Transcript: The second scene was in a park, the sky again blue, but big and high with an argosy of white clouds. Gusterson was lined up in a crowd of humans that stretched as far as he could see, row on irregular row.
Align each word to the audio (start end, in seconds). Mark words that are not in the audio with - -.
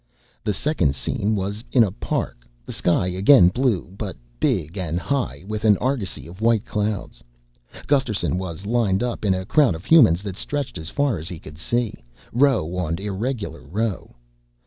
The 0.43 0.51
second 0.51 0.95
scene 0.95 1.35
was 1.35 1.63
in 1.71 1.83
a 1.83 1.91
park, 1.91 2.47
the 2.65 2.73
sky 2.73 3.05
again 3.05 3.49
blue, 3.49 3.93
but 3.95 4.17
big 4.39 4.75
and 4.75 4.99
high 4.99 5.43
with 5.47 5.63
an 5.63 5.77
argosy 5.77 6.25
of 6.25 6.41
white 6.41 6.65
clouds. 6.65 7.23
Gusterson 7.85 8.39
was 8.39 8.65
lined 8.65 9.03
up 9.03 9.23
in 9.23 9.35
a 9.35 9.45
crowd 9.45 9.75
of 9.75 9.85
humans 9.85 10.23
that 10.23 10.37
stretched 10.37 10.79
as 10.79 10.89
far 10.89 11.19
as 11.19 11.29
he 11.29 11.37
could 11.37 11.59
see, 11.59 12.03
row 12.33 12.75
on 12.77 12.97
irregular 12.97 13.61
row. 13.63 14.15